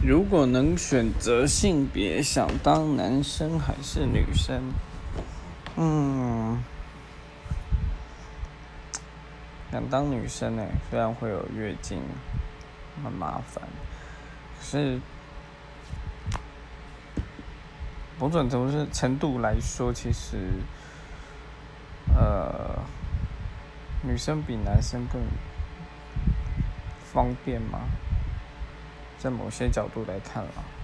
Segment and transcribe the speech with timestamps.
[0.00, 4.72] 如果能选择性别，想当男生还是女生？
[5.76, 6.62] 嗯，
[9.72, 12.00] 想当女生呢，虽然会有月经，
[13.02, 13.62] 很麻烦，
[14.58, 15.00] 可是
[18.18, 20.36] 某种程度程度来说，其实，
[22.16, 22.78] 呃，
[24.02, 25.20] 女生比男生更
[27.12, 27.80] 方便吗？
[29.18, 30.77] 在某些角度来看啊。